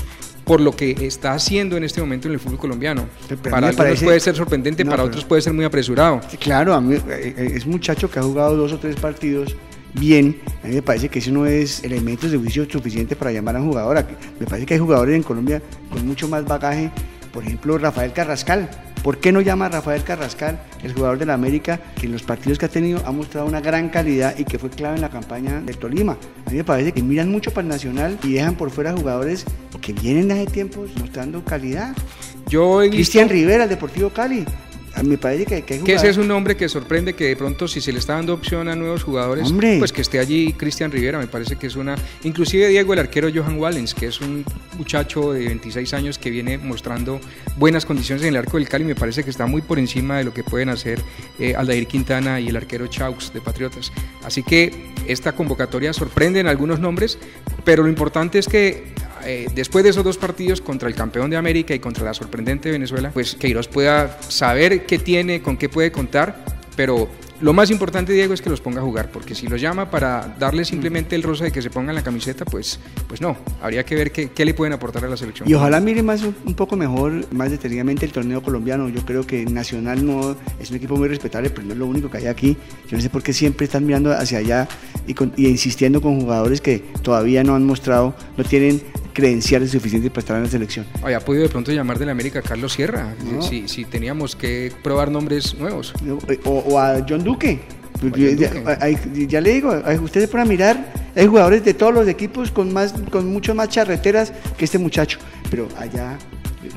por 0.47 0.61
lo 0.61 0.71
que 0.71 0.91
está 1.05 1.33
haciendo 1.33 1.75
en 1.77 1.83
este 1.83 1.99
momento 2.01 2.27
en 2.29 2.33
el 2.35 2.39
fútbol 2.39 2.57
colombiano. 2.57 3.05
Pero 3.27 3.41
Para 3.41 3.57
algunos 3.57 3.75
parece- 3.75 4.05
puede 4.05 4.19
ser 4.21 4.35
sorprendente, 4.35 4.83
No, 4.85 4.91
para 4.91 5.03
pero- 5.03 5.09
otros 5.09 5.25
puede 5.25 5.41
ser 5.41 5.51
muy 5.53 5.65
apresurado. 5.65 6.21
Claro, 6.39 6.73
a 6.73 6.79
mí, 6.81 6.95
eh, 6.95 7.01
eh, 7.37 7.51
es 7.55 7.65
un 7.65 7.71
muchacho 7.71 8.09
que 8.09 8.17
ha 8.17 8.23
jugado 8.23 8.55
dos 8.55 8.71
o 8.71 8.79
tres 8.79 8.95
partidos 8.95 9.55
bien. 9.93 10.39
A 10.63 10.67
mí 10.67 10.75
me 10.75 10.81
parece 10.81 11.09
que 11.09 11.19
eso 11.19 11.31
no 11.31 11.45
es 11.45 11.83
elementos 11.83 12.31
de 12.31 12.37
juicio 12.37 12.65
suficiente 12.69 13.15
para 13.15 13.31
llamar 13.31 13.57
a 13.57 13.61
un 13.61 13.67
jugador. 13.67 14.05
Me 14.39 14.45
parece 14.47 14.65
que 14.65 14.73
hay 14.75 14.79
jugadores 14.79 15.15
en 15.15 15.23
Colombia 15.23 15.61
con 15.91 16.07
mucho 16.07 16.27
más 16.29 16.45
bagaje. 16.45 16.91
Por 17.33 17.43
ejemplo, 17.43 17.77
Rafael 17.77 18.13
Carrascal. 18.13 18.69
¿Por 19.03 19.19
qué 19.19 19.31
no 19.31 19.41
llama 19.41 19.67
a 19.67 19.69
Rafael 19.69 20.03
Carrascal, 20.03 20.59
el 20.83 20.93
jugador 20.93 21.17
de 21.17 21.25
la 21.25 21.33
América, 21.33 21.79
que 21.99 22.07
en 22.07 22.11
los 22.11 22.23
partidos 22.23 22.57
que 22.59 22.65
ha 22.65 22.69
tenido 22.69 23.01
ha 23.05 23.11
mostrado 23.11 23.47
una 23.47 23.61
gran 23.61 23.89
calidad 23.89 24.37
y 24.37 24.43
que 24.43 24.59
fue 24.59 24.69
clave 24.69 24.95
en 24.95 25.01
la 25.01 25.09
campaña 25.09 25.61
del 25.61 25.77
Tolima? 25.77 26.17
A 26.45 26.49
mí 26.49 26.57
me 26.57 26.63
parece 26.63 26.91
que 26.91 27.01
miran 27.01 27.29
mucho 27.31 27.51
para 27.51 27.61
el 27.63 27.69
Nacional 27.69 28.17
y 28.23 28.33
dejan 28.33 28.55
por 28.55 28.69
fuera 28.69 28.91
jugadores 28.93 29.45
que 29.81 29.93
vienen 29.93 30.31
hace 30.31 30.45
tiempos 30.47 30.89
mostrando 30.99 31.43
calidad. 31.45 31.95
Yo 32.49 32.81
he 32.81 32.89
Cristian 32.89 33.25
visto- 33.25 33.33
Rivera, 33.35 33.63
el 33.63 33.69
Deportivo 33.69 34.09
Cali. 34.09 34.43
A 34.97 35.03
me 35.03 35.17
parece 35.19 35.45
que, 35.45 35.61
que 35.61 35.75
hay 35.75 35.79
Que 35.81 35.93
ese 35.93 36.09
es 36.09 36.17
un 36.17 36.27
nombre 36.27 36.57
que 36.57 36.67
sorprende 36.67 37.13
que 37.13 37.25
de 37.25 37.35
pronto 37.35 37.67
si 37.67 37.81
se 37.81 37.91
le 37.91 37.99
está 37.99 38.15
dando 38.15 38.33
opción 38.33 38.67
a 38.67 38.75
nuevos 38.75 39.03
jugadores, 39.03 39.49
Hombre. 39.51 39.77
pues 39.77 39.91
que 39.91 40.01
esté 40.01 40.17
allí 40.17 40.53
Cristian 40.53 40.91
Rivera, 40.91 41.19
me 41.19 41.27
parece 41.27 41.55
que 41.55 41.67
es 41.67 41.75
una... 41.75 41.95
Inclusive 42.23 42.67
Diego, 42.67 42.93
el 42.93 42.99
arquero 42.99 43.29
Johan 43.33 43.59
Wallens, 43.59 43.93
que 43.93 44.07
es 44.07 44.19
un 44.21 44.43
muchacho 44.75 45.33
de 45.33 45.45
26 45.45 45.93
años 45.93 46.17
que 46.17 46.31
viene 46.31 46.57
mostrando 46.57 47.19
buenas 47.57 47.85
condiciones 47.85 48.23
en 48.23 48.29
el 48.29 48.37
arco 48.37 48.57
del 48.57 48.67
Cali, 48.67 48.85
me 48.85 48.95
parece 48.95 49.23
que 49.23 49.29
está 49.29 49.45
muy 49.45 49.61
por 49.61 49.77
encima 49.77 50.17
de 50.17 50.23
lo 50.23 50.33
que 50.33 50.43
pueden 50.43 50.69
hacer 50.69 50.99
eh, 51.37 51.53
Aldair 51.55 51.85
Quintana 51.85 52.39
y 52.39 52.47
el 52.47 52.55
arquero 52.55 52.87
Chaux 52.87 53.31
de 53.31 53.39
Patriotas. 53.39 53.91
Así 54.23 54.41
que 54.41 54.71
esta 55.07 55.33
convocatoria 55.33 55.93
sorprende 55.93 56.39
en 56.39 56.47
algunos 56.47 56.79
nombres, 56.79 57.19
pero 57.63 57.83
lo 57.83 57.89
importante 57.89 58.39
es 58.39 58.47
que 58.47 58.96
eh, 59.27 59.47
después 59.53 59.83
de 59.83 59.91
esos 59.91 60.03
dos 60.03 60.17
partidos 60.17 60.61
contra 60.61 60.87
el 60.89 60.95
campeón 60.95 61.29
de 61.29 61.37
América 61.37 61.75
y 61.75 61.79
contra 61.79 62.03
la 62.05 62.13
sorprendente 62.13 62.71
Venezuela, 62.71 63.11
pues 63.13 63.35
Queiroz 63.35 63.67
pueda 63.67 64.17
saber 64.21 64.85
qué 64.85 64.97
tiene, 64.97 65.41
con 65.41 65.57
qué 65.57 65.69
puede 65.69 65.91
contar, 65.91 66.43
pero 66.75 67.09
lo 67.39 67.53
más 67.53 67.69
importante, 67.69 68.13
Diego, 68.13 68.33
es 68.33 68.41
que 68.41 68.49
los 68.49 68.61
ponga 68.61 68.79
a 68.81 68.83
jugar, 68.83 69.11
porque 69.11 69.35
si 69.35 69.45
los 69.45 69.61
llama 69.61 69.91
para 69.91 70.35
darle 70.39 70.65
simplemente 70.65 71.15
el 71.15 71.21
rosa 71.21 71.43
de 71.43 71.51
que 71.51 71.61
se 71.61 71.69
pongan 71.69 71.93
la 71.93 72.01
camiseta, 72.01 72.45
pues, 72.45 72.79
pues 73.07 73.21
no, 73.21 73.37
habría 73.61 73.83
que 73.85 73.93
ver 73.93 74.11
qué, 74.11 74.29
qué 74.29 74.43
le 74.43 74.55
pueden 74.55 74.73
aportar 74.73 75.05
a 75.05 75.07
la 75.07 75.15
selección. 75.17 75.47
Y 75.47 75.53
ojalá 75.53 75.79
mire 75.79 76.01
más 76.01 76.23
un, 76.23 76.55
poco 76.55 76.75
mejor, 76.75 77.31
más 77.31 77.51
detenidamente 77.51 78.07
el 78.07 78.11
torneo 78.11 78.41
colombiano. 78.41 78.89
Yo 78.89 79.05
creo 79.05 79.27
que 79.27 79.45
Nacional 79.45 80.03
no 80.03 80.35
es 80.59 80.71
un 80.71 80.77
equipo 80.77 80.95
muy 80.95 81.07
respetable, 81.09 81.51
pero 81.51 81.67
no 81.67 81.73
es 81.73 81.77
lo 81.77 81.85
único 81.85 82.09
que 82.09 82.17
hay 82.17 82.25
aquí. 82.25 82.57
Yo 82.89 82.97
no 82.97 83.03
sé 83.03 83.09
por 83.11 83.21
qué 83.21 83.33
siempre 83.33 83.65
están 83.65 83.85
mirando 83.85 84.11
hacia 84.13 84.39
allá 84.39 84.67
y, 85.05 85.13
con- 85.13 85.31
y 85.37 85.47
insistiendo 85.47 86.01
con 86.01 86.19
jugadores 86.19 86.59
que 86.59 86.79
todavía 87.03 87.43
no 87.43 87.53
han 87.53 87.67
mostrado, 87.67 88.15
no 88.35 88.43
tienen 88.45 88.81
credenciales 89.17 89.71
suficientes 89.71 90.11
para 90.11 90.19
estar 90.19 90.37
en 90.37 90.43
la 90.43 90.49
selección. 90.49 90.85
Había 91.01 91.19
podido 91.19 91.41
de 91.43 91.49
pronto 91.49 91.71
llamar 91.71 91.97
de 91.97 92.05
la 92.05 92.11
América 92.11 92.37
a 92.37 92.41
Carlos 92.43 92.73
Sierra, 92.73 93.15
No. 93.25 93.41
si, 93.41 93.67
si 93.67 93.83
teníamos 93.83 94.35
que 94.35 94.71
probar 94.83 95.09
nombres 95.09 95.55
nuevos. 95.57 95.91
O, 96.45 96.51
o 96.59 96.79
a 96.79 97.03
John 97.09 97.23
Duque. 97.23 97.59
John 97.99 98.13
Ya, 98.37 98.49
Duque. 98.53 99.27
ya 99.27 99.41
le 99.41 99.53
digo, 99.53 99.73
ustedes 100.03 100.29
para 100.29 100.45
mirar, 100.45 100.93
hay 101.15 101.25
jugadores 101.25 101.65
de 101.65 101.73
todos 101.73 101.95
los 101.95 102.07
equipos 102.07 102.51
con 102.51 102.71
más, 102.71 102.93
con 103.09 103.25
mucho 103.33 103.55
más 103.55 103.69
charreteras 103.69 104.31
que 104.55 104.65
este 104.65 104.77
muchacho. 104.77 105.17
Pero 105.49 105.67
allá 105.79 106.15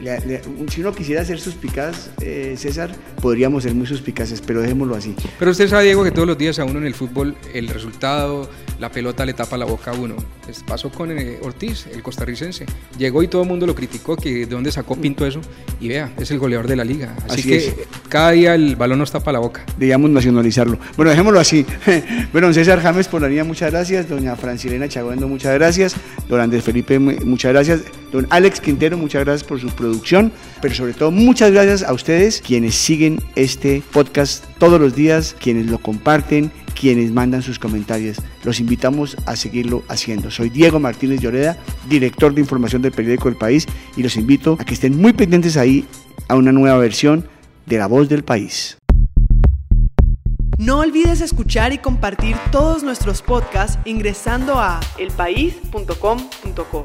le- 0.03 0.21
le- 0.21 0.41
si 0.71 0.81
uno 0.81 0.95
quisiera 0.95 1.23
ser 1.27 1.39
suspicaz, 1.39 2.09
eh, 2.23 2.55
César, 2.57 2.91
podríamos 3.21 3.65
ser 3.65 3.75
muy 3.75 3.87
suspicaces, 3.87 4.41
pero 4.41 4.63
dejémoslo 4.63 4.97
así. 4.97 5.15
Pero 5.39 5.51
usted 5.51 5.69
sabe, 5.69 5.85
Diego, 5.85 6.03
que 6.05 6.11
todos 6.11 6.27
los 6.27 6.39
días 6.39 6.59
a 6.59 6.65
uno 6.65 6.79
en 6.79 6.87
el 6.87 6.95
fútbol 6.95 7.37
el 7.53 7.69
resultado, 7.69 8.49
la 8.81 8.91
pelota 8.91 9.25
le 9.27 9.35
tapa 9.35 9.57
la 9.57 9.67
boca 9.67 9.91
a 9.91 9.95
uno. 9.95 10.17
Pues 10.45 10.63
pasó 10.67 10.91
con 10.91 11.17
eh, 11.17 11.39
Ortiz, 11.43 11.87
el 11.93 12.03
costarricense. 12.03 12.65
Llegó 12.99 13.23
y 13.23 13.29
todo 13.29 13.43
el 13.43 13.49
mundo 13.49 13.67
lo 13.67 13.75
criticó, 13.75 14.17
que 14.17 14.31
de 14.31 14.47
dónde 14.47 14.73
sacó 14.73 14.97
Pinto 14.97 15.27
eso. 15.27 15.41
Y 15.81 15.89
vea, 15.89 16.11
es 16.19 16.31
el 16.31 16.39
goleador 16.39 16.67
de 16.67 16.77
la 16.77 16.85
liga. 16.85 17.15
Así, 17.27 17.41
Así 17.41 17.43
que 17.49 17.57
es. 17.57 17.75
cada 18.09 18.31
día 18.33 18.55
el 18.55 18.77
balón 18.77 18.99
nos 18.99 19.13
tapa 19.13 19.31
la 19.33 19.39
boca. 19.39 19.65
Debíamos 19.77 20.11
nacionalizarlo. 20.11 20.79
Bueno, 20.97 21.11
dejémoslo 21.11 21.39
así. 21.41 21.65
bueno, 22.33 22.53
César 22.53 22.81
James 22.81 23.07
por 23.07 23.21
la 23.23 23.29
línea, 23.29 23.45
muchas 23.45 23.71
gracias. 23.71 24.09
Doña 24.09 24.35
Francilena 24.37 24.89
Chaguendo, 24.89 25.29
muchas 25.29 25.55
gracias. 25.55 25.95
Don 26.29 26.41
Andrés 26.41 26.65
Felipe, 26.65 26.99
mu- 26.99 27.13
muchas 27.25 27.53
gracias. 27.53 27.83
Don 28.13 28.27
Alex 28.31 28.61
Quintero, 28.61 28.97
muchas 28.97 29.25
gracias 29.25 29.47
por 29.47 29.61
su 29.61 29.69
producción. 29.69 30.33
Pero 30.63 30.75
sobre 30.75 30.95
todo, 30.95 31.11
muchas 31.11 31.53
gracias 31.53 31.83
a 31.83 31.93
ustedes 31.93 32.41
quienes 32.41 32.75
siguen 32.75 33.21
este 33.37 33.83
podcast 33.93 34.45
todos 34.59 34.81
los 34.81 34.95
días, 34.97 35.37
quienes 35.41 35.67
lo 35.67 35.79
comparten, 35.79 36.51
quienes 36.81 37.13
mandan 37.13 37.43
sus 37.43 37.59
comentarios. 37.59 38.17
Los 38.43 38.59
invitamos 38.59 39.17
a 39.27 39.37
seguirlo 39.37 39.83
haciendo. 39.89 40.31
Soy 40.31 40.49
Diego 40.49 40.81
Martínez 40.81 41.21
Lloreda, 41.21 41.59
director 41.91 42.33
de 42.33 42.41
información 42.41 42.81
del 42.81 42.93
periódico 42.93 43.29
El 43.29 43.37
País, 43.37 43.67
y 43.99 44.03
los 44.03 44.17
invito 44.17 44.57
a 44.59 44.65
que 44.65 44.73
estén 44.73 44.97
muy 44.97 45.13
pendientes 45.13 45.59
ahí 45.59 45.85
a 46.29 46.37
una 46.37 46.53
nueva 46.53 46.79
versión 46.79 47.29
de 47.67 47.77
La 47.77 47.87
Voz 47.87 48.09
del 48.09 48.25
País. 48.25 48.79
No 50.57 50.79
olvides 50.79 51.21
escuchar 51.21 51.75
y 51.75 51.79
compartir 51.79 52.37
todos 52.51 52.83
nuestros 52.83 53.21
podcasts 53.21 53.79
ingresando 53.85 54.59
a 54.59 54.81
elpaís.com.co. 54.99 56.85